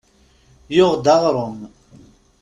[0.75, 1.59] Yuɣ-d aɣrum.